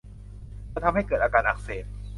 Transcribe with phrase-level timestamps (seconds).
[0.71, 1.85] จะทำให้เกิดอาการอักเสบ